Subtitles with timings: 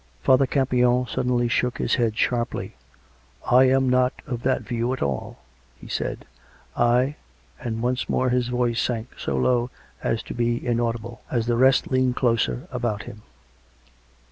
[0.23, 2.75] Father Campion suddenly shook his head sharply."
[3.51, 5.37] I am not of that view at all,"
[5.77, 6.25] he said."
[6.75, 7.17] I"
[7.63, 9.69] And once more his voice sank so low
[10.01, 13.21] as to be inaudible; as the rest leaned closer about him.